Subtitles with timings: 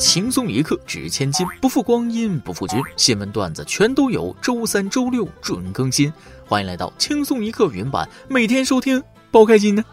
[0.00, 2.80] 轻松一刻值千金，不负光阴不负君。
[2.96, 6.10] 新闻段子全都有，周三、周六准更新。
[6.46, 9.84] 欢迎来到轻松一刻云版，每天收听，包开心呢。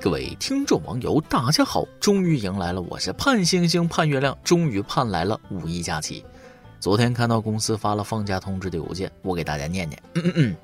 [0.00, 1.84] 各位听众网友，大家好！
[2.00, 6.24] 终于迎来了，我是盼星星盼月亮，终于盼来了五一假期。
[6.80, 10.02] 昨天看到公司发了放假通知的邮件，我给大家念念。
[10.14, 10.56] 嗯嗯嗯。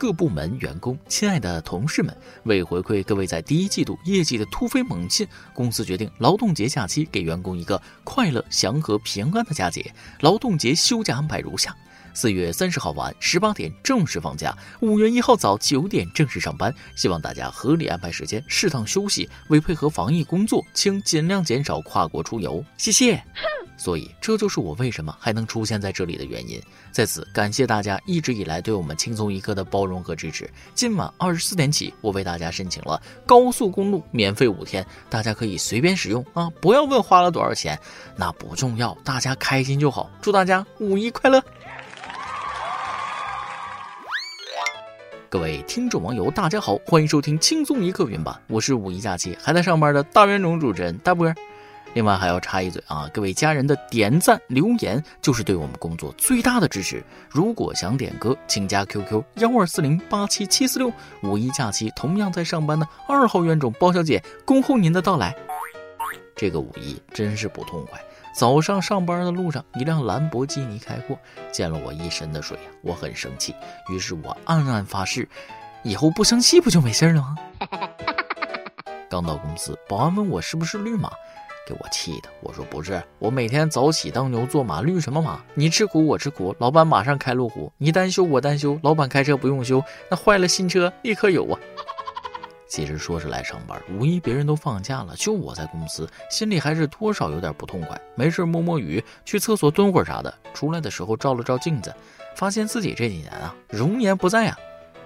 [0.00, 9.92] 各部门员工，亲爱的同事们，为回馈各位在第一季度业绩的突飞猛进，公司决定劳动节假期给员工一个快乐、祥和、平安的佳节。
[10.20, 11.76] 劳动节休假安排如下：
[12.12, 16.74] 四月三十号晚十八点正式放假，五月一号早九点正式上班。
[16.96, 19.28] 希望大家合理安排时间，适当休息。
[19.48, 22.64] 为配合防疫工作，请尽量减少跨国出游。
[22.76, 23.22] 谢谢。
[23.76, 26.60] 所以，这就是我为什么还能出现在这里的原因。
[26.92, 30.50] 在此，感谢大家一直以来对我们轻松一刻的包容和支持。
[30.74, 36.50] 今晚二十四点起，我为大家申请了高速公路免费五天，大家可以随便使用啊！
[36.60, 37.78] 不要问花了多少钱，
[38.16, 40.10] 那不重要，大家开心就好。
[40.20, 41.42] 祝大家五一快乐！
[45.30, 51.32] 各位听众网友，大家好，欢迎收听轻松一刻云版，我是五一假期还在上班的大冤种主持人大波。
[51.94, 57.00] 另外还要插一嘴啊，各位家人的点赞留言就是对我们工作最大的支持。
[57.28, 60.92] 如果想点歌，请加 QQ 幺二四零八七七四六。
[61.22, 65.32] 五一假期同样在上班的二号冤种包小姐，恭候您的到来。
[66.34, 68.00] 这个五一真是不痛快。
[68.32, 71.18] 早上上班的路上，一辆兰博基尼开过，
[71.52, 73.54] 溅了我一身的水呀，我很生气。
[73.88, 75.28] 于是我暗暗发誓，
[75.82, 77.36] 以后不生气不就没事了吗？
[79.10, 81.10] 刚到公司，保安问我是不是绿马。
[81.66, 85.40] 给我气的，我说不是，我每天早起当牛做马，绿什么马？
[85.54, 91.60] 你吃苦我吃苦，老板马上开路虎，你单修我单修，老板开车不用修，那坏了新车立刻有啊。
[92.70, 98.00] 其实说是来上班，五一别人都放假了，就我在公司，心里还是多少有点不痛快。
[98.14, 101.92] 没事摸摸鱼，去厕所蹲会儿啥的，出来的时候照了照镜子，
[102.36, 104.56] 发现自己这几年啊容颜不在啊，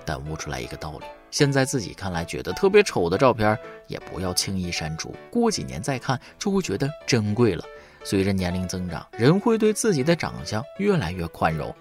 [0.05, 1.06] 但悟出来一个道理。
[1.31, 5.15] 现在自己看来觉得特别丑的照片，也不要轻易删除。
[5.31, 7.65] 过几年再看，就会觉得珍贵了。
[8.05, 11.75] 随着年龄增长，人会对自己的长相越来越宽容。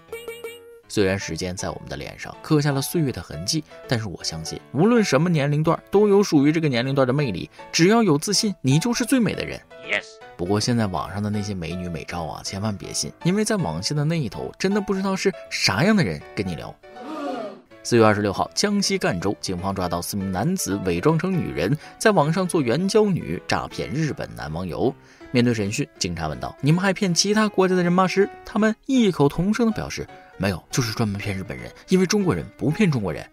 [0.88, 7.50] 虽然时间在我们的脸上刻下了岁月的痕迹，但是我相信，无论什么年龄段，都有属于这个年龄段的魅力。
[7.72, 9.60] 只要有自信，你就是最美的人。
[9.90, 10.04] Yes。
[10.36, 16.74] 不过现在网上的那些美女美照啊，千万别信，因为在网线的那一头，真的不知道是啥样的人跟你聊。
[17.82, 24.94] 四月二十六号，江西赣州警方抓到四名男子伪装成女人，在网上做援交女，诈骗日本男网友。
[25.30, 30.06] 面对审讯，警察问道：“你们还骗其他国家的人吗？”时，他们异口同声地表示
[30.36, 33.24] ：“没有，就是专门骗日本人，因为中国人不骗中国人。”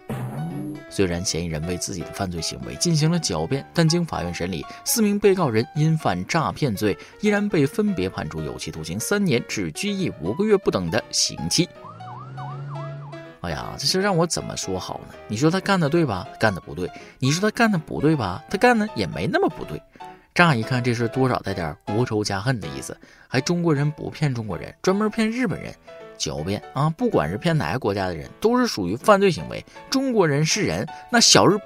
[0.90, 11.70] 虽然嫌疑人为自己的犯罪行为进行了狡辩，但经法院审理，四名被告人因犯诈骗罪，依然被分别判处有期徒刑三年至拘役五个月不等的刑期。
[13.40, 15.16] 哎呀，这事让我怎么说好呢？
[15.30, 16.28] 你说他干的对吧？
[16.38, 16.92] 干的不对。
[17.20, 18.44] 你说他干的不对吧？
[18.50, 19.82] 他干的也没那么不对。
[20.36, 22.96] 乍一看，这事多少带点国仇家恨的意思。
[23.30, 25.74] 还中国人不骗中国人，专门骗日本人，
[26.22, 26.88] 狡辩啊！
[26.92, 29.66] 不管是骗哪个国家的人，都是属于犯罪行为。
[29.90, 31.58] 中国人是人，那小日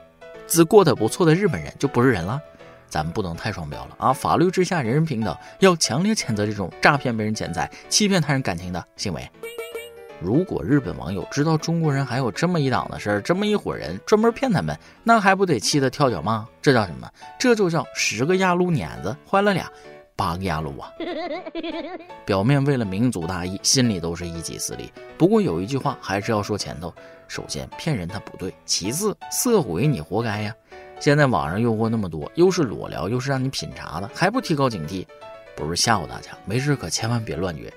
[0.47, 2.41] 子过得不错的日本人就不是人了。
[2.87, 4.13] 咱们不能太双标了啊！
[4.13, 9.29] 法律之下人人平等，要强烈谴责这种诈骗别人钱财、欺骗他人感情的行为。
[10.21, 16.47] 如果日本网友知道中国人还有这么一档子事儿，这么一伙人专门骗他们，那还不得气得跳脚吗？
[16.61, 17.11] 这叫什么？
[17.37, 19.69] 这就叫十个压路碾子坏了俩，
[20.15, 20.91] 八个压路啊！
[22.25, 24.91] 表面为了民族大义，心里都是一己私利。
[25.17, 26.93] 不过有一句话还是要说前头：
[27.27, 30.55] 首先骗人他不对，其次色鬼你活该呀！
[30.99, 35.05] 现在网上诱惑那么多，又是裸聊，又是让你品茶的，还不提高警惕？
[35.55, 37.71] 不是吓唬大家，没事可千万别乱约。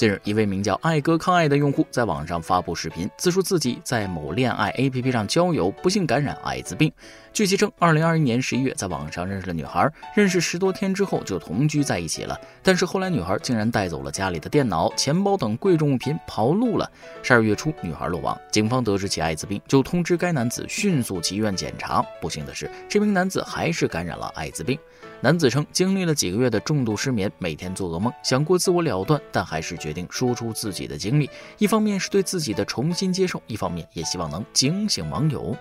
[0.00, 6.90] 近日，一位名叫“爱哥抗爱”的用户在网上发布视频，自述自己在某恋爱 APP 上交友，不幸感染艾滋病。
[7.34, 9.86] 据其称，2021年11月在网上认识了女孩，
[10.16, 12.34] 认识十多天之后就同居在一起了。
[12.62, 16.90] 但是后来女孩竟然带走了家里的电脑、钱包等贵重物品跑路了。
[17.22, 22.02] 十二月初，女孩落网，警方得知其艾滋病，就通知该男子迅速去医院检查。
[22.22, 24.78] 不幸的是，这名男子还是感染了艾滋病。
[25.20, 31.28] 男子称，经历了几个月的重度失眠，每天做噩梦，想过自我了断，但还是决定说出自己的经历。
[31.58, 35.56] 一方面是对自己的重新接受，一方面也希望能警醒网友。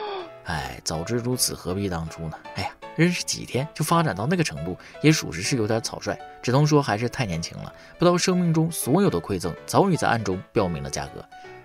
[0.44, 2.38] 哎，早知如此，何必当初呢？
[2.54, 6.18] 哎呀，认识几天就发展到那个程度，也属实是有点草率。
[6.42, 11.24] 只能说还是太年轻了，不知道生命中所有的馈赠早已在暗中标明了价格。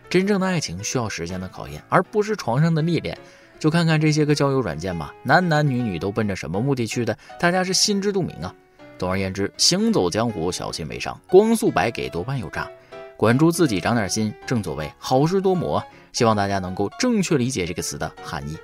[0.09, 3.17] 真正的爱情需要时间的考验，而不是床上的历练。
[3.59, 8.53] 就看看这些个交友软件吧，男男女女都奔着什么目的去的，大家是心知肚明啊。
[8.97, 12.69] 总而言之，行走江湖，小心为上，光速白给多半有诈。
[13.15, 15.83] 管住自己，长点心，正所谓好事多磨。
[16.13, 18.57] 希望大家能够正确理解这个词的含义。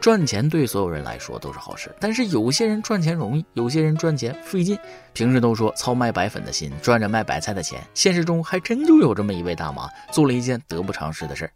[0.00, 4.78] 赚钱对所有人来说都是好事，但是有些人赚钱容易，有些人赚钱费劲。
[5.12, 11.50] 平时都说操卖白粉的心，赚着卖白菜的钱，现实中还真就有这么一位大妈，做了一件得不偿失的事儿。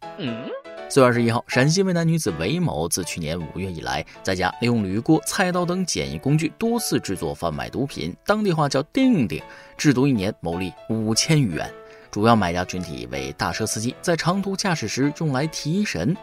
[0.93, 9.41] 四月二十一号，陕西渭南女子韦某自去年五月以来，在家利用铝锅、菜刀等简易工具多次制作贩卖毒品，当地话叫“定定”，
[9.79, 11.73] 制毒一年牟利五千余元。
[12.11, 16.17] 主要买家群体为大车司机，在长途驾驶时用来提神。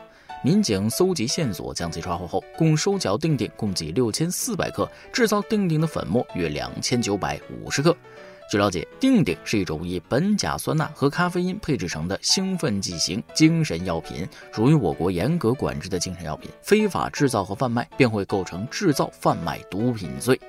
[0.44, 7.96] 民警搜集线索，将其抓获后，共收缴定定共计六千四百克，制造定定的粉末约两千九百五十克。
[8.50, 16.50] 据了解，定定是一种以苯甲酸钠和咖啡因配制成的兴奋剂型精神药品，属于我国严格管制的精神药品。
[16.62, 20.40] 非法制造和贩卖便会构成制造、贩卖毒品罪。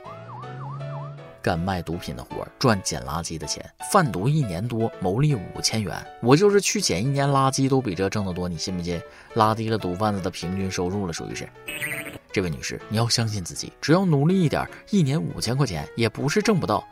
[1.42, 5.94] 干卖毒品的活儿赚捡垃圾的钱，贩毒一年多牟利五千元。
[6.20, 9.00] 我就是去捡一年垃圾都比这挣得多，你信不信？
[9.34, 11.48] 拉低了毒贩子的平均收入了，属于是。
[12.30, 16.86] 这位女士，你要相信自己，只要努力一点，一年五千块钱也不是挣不到。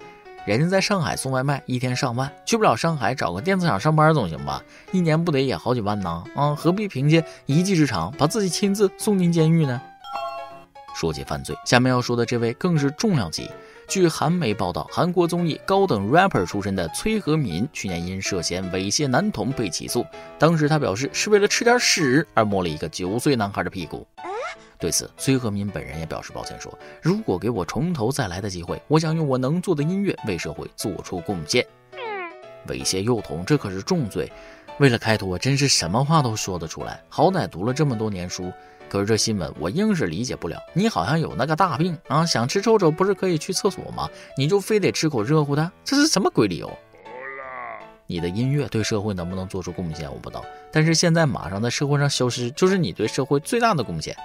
[0.47, 4.63] 人家在上海送外卖，一天上万，去不了上海找个电子厂上班总行吧？
[4.93, 6.23] 一年不得也好几万呢？
[6.37, 9.83] 啊，何必凭借一技之长把自己亲自送进监狱呢？
[10.95, 13.51] 说起犯罪，下面要说的这位更是重量级。
[13.89, 20.07] 据韩媒报道，韩国综艺高等 rapper 出身的崔和民去年因涉嫌猥亵男童被起诉。
[20.39, 24.07] 当时他表示是为了吃点屎而摸了一个九岁男孩的屁股。
[24.79, 31.67] 对此，崔和民本人也表示抱歉，说如果给我从头再来的机会，我想用我能做的音乐为社会做出贡献。
[31.93, 31.99] 嗯
[32.69, 34.31] 猥亵幼童，这可是重罪。
[34.79, 37.03] 为了开脱，我真是什么话都说得出来。
[37.09, 38.53] 好歹读了这么多年书。
[38.89, 44.09] 可是这新闻我硬是理解不了，你好像有那个大病啊，想吃臭臭不是可以去厕所吗？
[44.37, 46.71] 你就非得吃口热乎的，这是什么鬼理由？
[48.07, 54.17] 你的音乐对社会能不能做出贡献我不知道，但是现在马上在社会上消失，就是你对社会最大的贡献。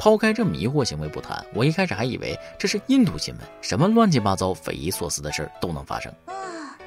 [0.00, 6.12] 抛开这迷惑行为不谈，我一开始还以为这是印度新闻，什么乱七八糟、匪夷所思的事儿都能发生。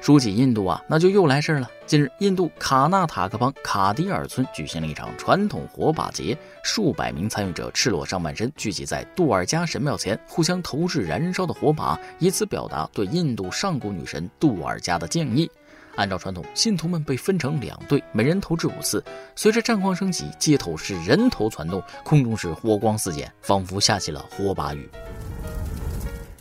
[0.00, 1.70] 说起印度啊，那就又来事儿了。
[1.86, 15.48] 近日，印度卡纳塔克邦卡迪尔村举行了一场传统火把节，数百名参与者赤裸上半身聚集在杜尔加神庙前，互相投掷燃烧的火把，以此表达对印度上古女神杜尔加的敬意。
[15.96, 19.02] 按照传统，信徒们被分成两队，每人投掷五次。
[19.36, 24.88] 随着战况升级，街头是人头攒动，空中是火光四溅，仿佛下起了火把雨。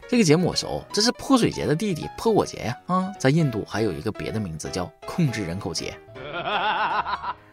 [0.09, 2.77] 这个节目我熟，这是泼水节的弟弟泼火节呀！
[2.88, 5.98] 啊，在印度还有一个别的名字叫控制人口节。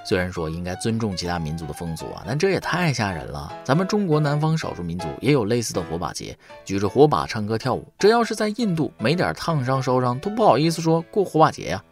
[0.08, 3.52] 虽然说应该尊重其他民族的风俗啊，但这也太吓人了。
[3.62, 6.34] 咱们中国南方少数民族也有类似的火把节，
[6.64, 7.86] 举着火把唱歌跳舞。
[7.98, 11.84] 这要是在印度，没点烫伤烧伤都不好意思说过火把节呀。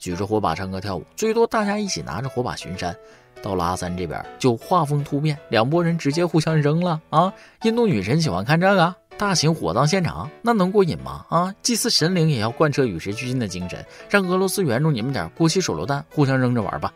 [0.00, 2.92] 举着火把唱歌跳舞，最多大家一起拿着火把巡山。
[3.40, 7.32] 到了阿三这边就画风突变，两拨人直接互相扔了啊！
[7.62, 8.92] 印度女神喜欢看这个。
[9.16, 11.24] 大型火葬现场，那能过瘾吗？
[11.28, 16.92] 啊，祭祀神灵也要贯彻与时俱进的精神，让俄罗斯援助你们点过期手榴弹，互相扔着玩吧。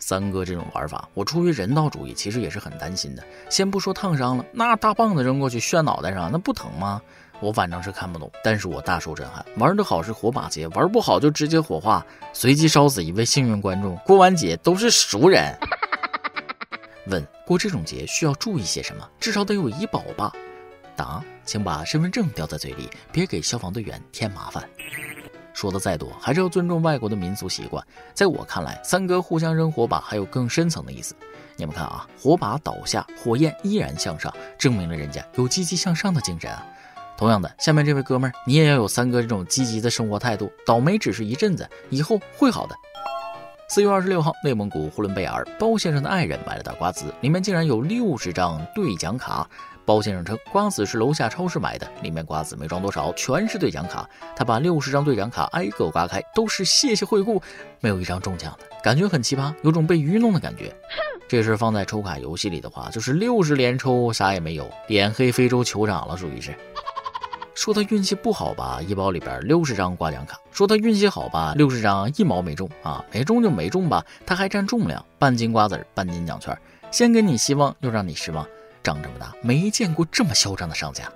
[0.00, 3.22] 三哥这种玩法，我出于人道主义，其实也是很担心的。
[3.48, 7.00] 先不说烫伤了，那大棒子扔过去炫脑袋上，那不疼吗？
[7.38, 9.44] 我反正是看不懂，但是我大受震撼。
[9.56, 13.96] 玩得好是火把节，玩不好就直接火化，随机烧死一位幸运观众。
[14.04, 15.56] 过完节都是熟人。
[17.08, 19.08] 问过这种节需要注意些什么？
[19.18, 20.32] 至少得有医保吧。
[20.96, 24.68] 答，请把身份证叼在嘴里，别给消防队员添麻烦。
[25.60, 27.86] 说的再多，还是要尊重外国的民俗习惯。
[28.14, 31.14] 在我看来，三哥互相扔火把还有更深层的意思。
[31.54, 36.66] 你们看啊，火把倒下，火焰依然向上，证明了人家有积极向上的精神啊。
[37.18, 40.50] 同样的，下面这位哥们儿，你也要有三哥这种积极的生活态度。
[40.64, 42.74] 倒霉只是一阵子，以后会好的。
[43.68, 49.46] 四月二十六号，内蒙古呼伦贝尔，包先生的爱人买了袋瓜子，里面竟然有六十张兑奖卡。
[49.90, 54.08] 包先生称，瓜子是楼下超市买的，里面瓜子没装多少，全是兑奖卡。
[54.36, 57.42] 他把六十张兑奖卡挨个刮开，都是谢谢惠顾，
[57.80, 60.72] 没有一张中奖的，感觉很奇葩，有种被愚弄的感觉。
[61.28, 66.54] 这事放在抽卡游戏里的话，就是六十连抽啥也没有，脸黑非洲酋长了，属于是。
[67.56, 76.56] 说他运气不好吧，一包里边六十张刮奖卡；说他运气好吧，六十张一毛没中啊，没中就没中吧，他还占重量，半斤瓜子半斤奖券，
[76.92, 78.46] 先给你希望，又让你失望。
[78.82, 81.10] 长这么大没见过这么嚣张的商家。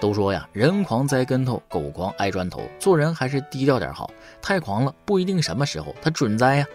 [0.00, 4.08] 都说呀，人狂栽跟头，狗狂挨砖头，做人还是低调点好。
[4.40, 6.66] 太狂了，不一定什么时候他准栽呀。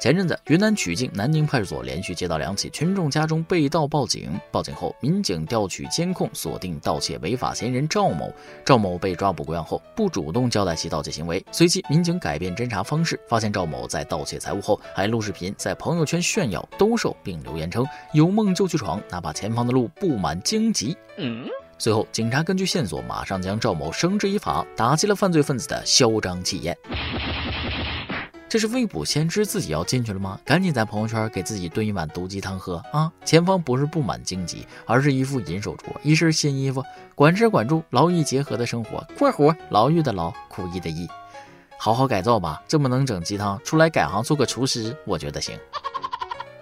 [0.00, 4.38] 前阵子，云南曲靖南宁派出所连续接到两起群众家中被盗报警。
[4.50, 8.30] 报警后，民警调取监控，锁定盗窃违法嫌疑人赵某。
[8.66, 11.42] 赵某被抓捕归案后，不主动交代其盗窃行为。
[11.50, 20.94] 随即，民警改变侦查方式，发现赵某在盗窃财物后，还录视频在朋友圈炫耀兜售，并留言称“有梦就去闯，哪怕前方的路布满荆棘”。
[21.78, 26.76] 随后，警察根据线索，马上将赵某绳之以法，打击了犯罪分子的嚣张气焰。
[28.54, 30.38] 这是未卜先知自己要进去了吗？
[30.44, 33.10] 赶紧在朋友圈给自己炖一碗毒鸡汤喝啊！
[33.24, 36.80] 前方不是布满荆棘，而是一副银手镯，一身新衣服，
[37.16, 39.04] 管吃管住，劳逸结合的生活。
[39.18, 41.08] 过活，牢狱的牢，苦役的役，
[41.76, 42.62] 好好改造吧！
[42.68, 45.58] 这么能整鸡汤，出来改行做个厨师，我觉得行。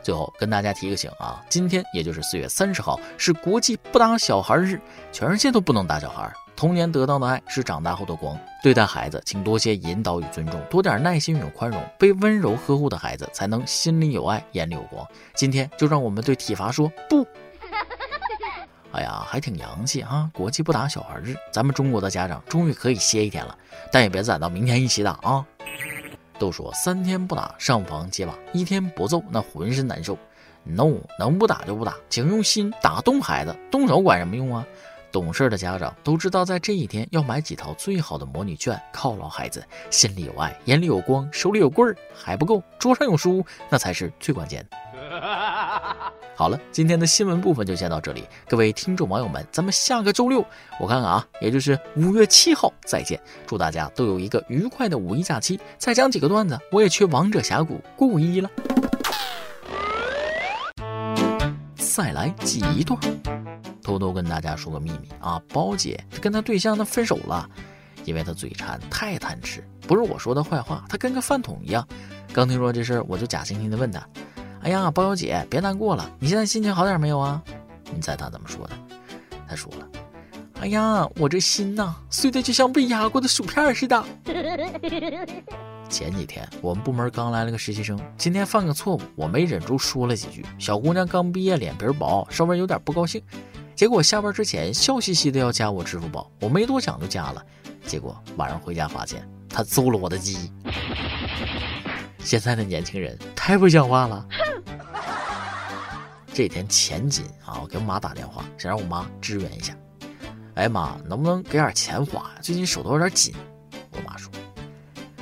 [0.02, 4.80] 最后跟大家提个醒啊，今天也就是四月三十号，是国际不打小孩日，
[5.12, 6.32] 全世界都不能打小孩。
[6.62, 11.82] 童年得到的爱是长大后的光，对待孩子，请多些引导与尊重，多点耐心与宽容。
[11.98, 15.04] 被温柔呵护的孩子，才能心里有爱，眼里有光。
[15.34, 17.26] 今天就让我们对体罚说不。
[18.94, 20.30] 哎呀，还挺洋气哈！
[20.32, 23.58] 国际不打小孩日，咱们中国的家长终于可以歇一天了，
[23.90, 25.44] 但也别攒到明天一起打啊。
[26.38, 30.16] 都说三天不打上房揭瓦，一天不揍那浑身难受。
[30.62, 34.64] No，能不打就不打，请用心打动孩子，动手管什么用啊？
[35.12, 39.62] 懂事的家长都知道，在这一天要买几套最好的模拟卷，犒劳孩子。
[39.90, 44.76] 心里有爱，眼里有光，手里有棍儿还不够，桌上有书，那才是最关键的。
[46.34, 50.42] 好了，今天的新闻部分就先到这里，各位听众网友们，咱们下个周六
[50.80, 53.20] 我看看啊，也就是五月七号再见。
[53.46, 55.60] 祝大家都有一个愉快的五一假期。
[55.76, 58.50] 再讲几个段子，我也去王者峡谷过五一了。
[61.76, 62.98] 再来几段。
[63.82, 67.48] 偷偷跟大家说个秘密啊，包姐跟她对象那分手了，
[68.04, 71.86] 因为她嘴馋太贪吃，不是我说的坏话，她跟个饭桶一样。
[72.32, 74.06] 刚听说这事，我就假惺惺的问她
[74.62, 77.42] ：“哎呀，包小姐别难过了，你现在心情好点没有啊？”
[77.94, 78.72] 你猜她怎么说的？
[79.46, 79.86] 她说了
[80.62, 84.02] ：“哎呀，我这心呐碎的就像被压过的薯片似的。”
[85.90, 90.42] 前几天我们部门刚来了个实习生，今天犯个错误，我没忍住说了几句。
[90.58, 93.22] 小姑娘刚毕业，脸皮薄，稍微有点不高兴。
[93.74, 97.44] 结果下班之前笑嘻嘻的要加我支付宝，我没多想就加了。
[97.86, 100.52] 结果晚上回家发现他揍了我的鸡。
[102.20, 104.24] 现在的年轻人太不像话了。
[106.32, 109.76] 这天钱紧啊，我给我妈打电话，想让我妈支援一下。
[110.54, 112.30] 哎妈，能不能给点钱花呀？
[112.40, 113.34] 最近手头有点紧。
[113.90, 114.30] 我妈说：“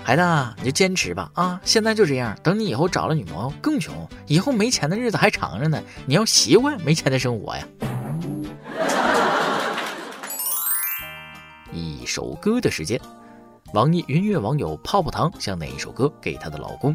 [0.05, 0.23] 孩子，
[0.59, 5.83] 你就坚持吧啊，现在就这样，等你以后找了女朋友更穷，以后没钱的日子还长着呢。
[6.07, 7.67] 你要习惯没钱的生活呀。”
[12.11, 13.01] 首歌的时间，
[13.73, 16.95] 网易云乐网友泡泡糖想点一首歌给她的老公。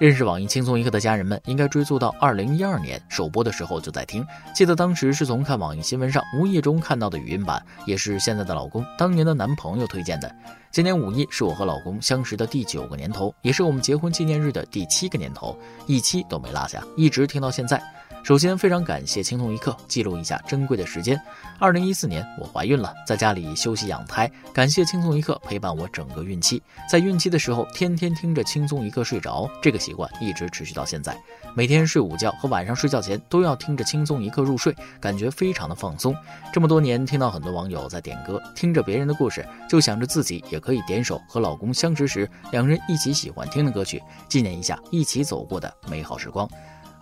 [0.00, 4.26] 认识网易轻松一刻的家人们，应该追溯到二零一二年首播的时候就在听。
[4.54, 10.34] 记得当时是从看网易新闻上无意中看到的语音版，也是现在的老公当年的男朋友推荐的。
[10.70, 15.54] 今年五一是我和老公相识的第九个年头，也是我们结婚纪念日的第七个年头，
[15.86, 17.82] 一期都没落下，一直听到现在。
[18.26, 21.16] 首先，非常感谢轻松一刻记录一下珍贵的时间。
[21.60, 24.28] 二零一四年，我怀孕了，在家里休息养胎。
[24.52, 31.16] 感谢轻松一刻陪伴我整个孕期，在孕期的时候，天天听着轻松一刻睡着，这个习惯一直持续到现在。
[31.54, 36.12] 每天睡午觉和晚上睡觉前都要听着轻松一刻入睡，感觉非常的放松。
[36.52, 46.50] 这么多年，听到很多网友在点歌，听着别人的故事，就想着自己也可以点首和老公相识时两人一起喜欢听的歌曲，纪念一下一起走过的美好时光。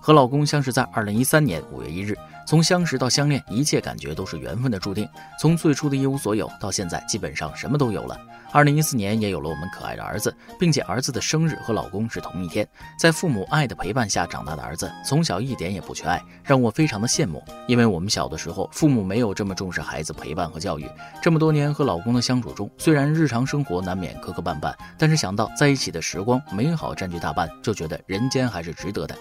[0.04, 2.14] 和老公相识在二零一三年五月一日，
[2.46, 5.08] 从相识到相恋，一切感觉都是缘分的注定。
[5.40, 8.14] 从最初的一无所有，到现在基本上什么都有了。
[8.52, 12.68] 二零一四年也有了我们可爱的儿子，并且儿子的生日和老公是同一天。
[12.99, 17.42] 在父母爱的陪伴下长大的儿子，从小一点也不缺爱，让我非常的羡慕。
[17.66, 20.87] 因为我们小的时候，父母没有这么重视孩子陪伴和教育。
[21.23, 29.16] 这么多年和老公的相处中，虽然日常生活难免磕磕绊绊，但是想到在一起的时光美好占据大半，就觉得人间还是值得的。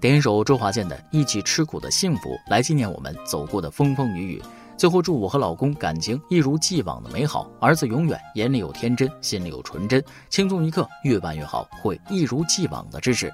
[0.00, 4.42] 点一首周华健的《一起吃苦的幸福》，来纪念我们走过的风风雨雨。
[4.76, 10.00] 最后祝我和老公感情一如既往的美好，儿子永远眼里有天真，心里有纯真。
[10.30, 13.32] 轻松一刻，越办越好，会一如既往的支持。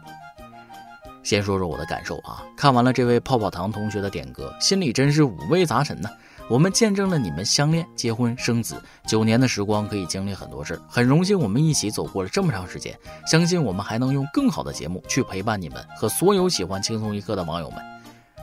[1.23, 6.09] 先说说我的感受啊，看完了这位泡泡糖同学的点歌，心里真是五味杂陈呢。
[6.51, 10.81] 我们见证了你们相恋、结婚、生子九年的时光，可以经历很多事儿。
[10.87, 12.95] 很荣幸我们一起走过了这么长时间，
[13.27, 17.79] 相信我们还能用更好的节目去陪伴你们和所有喜欢轻松一刻的网友们。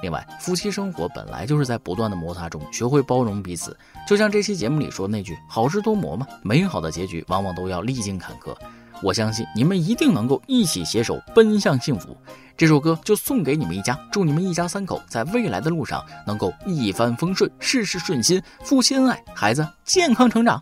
[0.01, 3.77] 另外，夫妻生活本来就是在不断的摩擦中学会包容彼此，
[4.07, 8.55] 就像这期节目里说那句“好事多磨”嘛，美好的结局往往都要历经坎坷。
[9.01, 12.15] 我相信你们一定能够一起携手奔向幸福。
[12.57, 20.61] 这首歌就送给你们一家，祝你们一家三口在未来的路上能够一帆风顺，事事顺心，夫妻恩爱，孩子健康成长。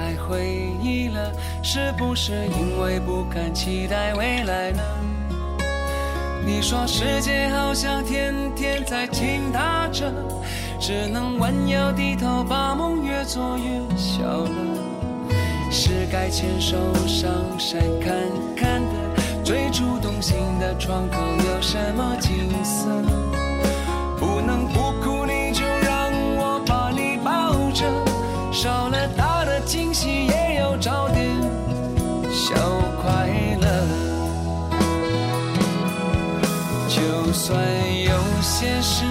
[0.31, 1.29] 回忆了，
[1.61, 4.81] 是不是因为不敢期待未来呢？
[6.45, 10.09] 你说世界好像天天在倾塌着，
[10.79, 14.49] 只能弯腰低头，把梦越做越小了。
[15.69, 18.15] 是该牵手上山看
[18.55, 22.87] 看的，最初动心的窗口有什么景色？
[24.17, 24.80] 不能不
[37.31, 37.57] 就算
[38.03, 39.05] 有些事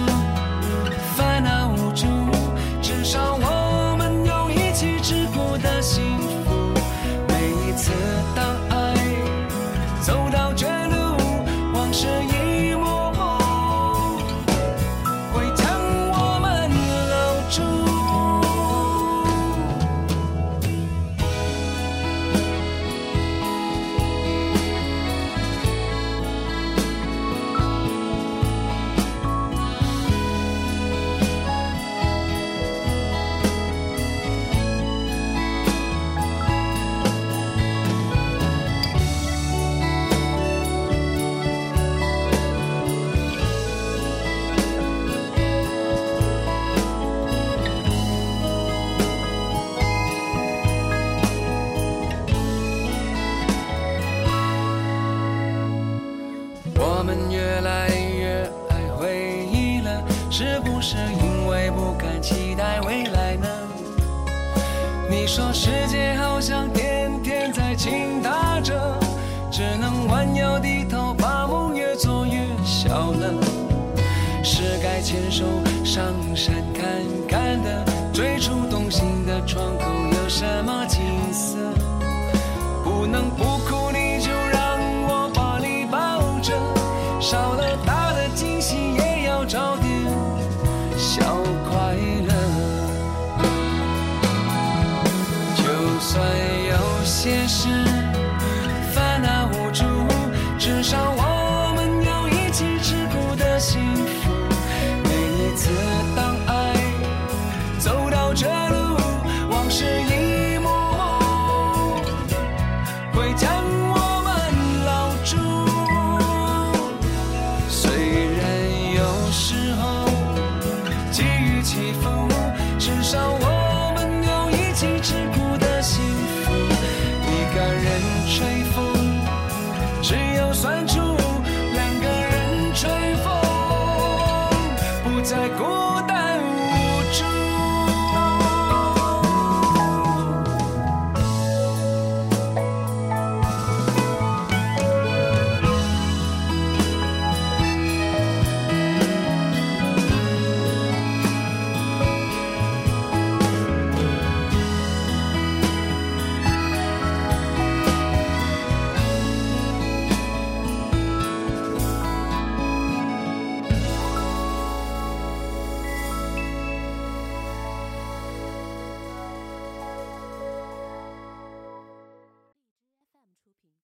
[76.33, 76.80] 上山